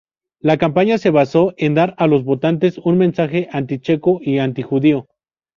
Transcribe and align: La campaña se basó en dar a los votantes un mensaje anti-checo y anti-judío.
La 0.39 0.57
campaña 0.57 0.97
se 0.97 1.11
basó 1.11 1.53
en 1.57 1.75
dar 1.75 1.93
a 1.99 2.07
los 2.07 2.23
votantes 2.23 2.79
un 2.79 2.97
mensaje 2.97 3.47
anti-checo 3.51 4.17
y 4.19 4.39
anti-judío. 4.39 5.07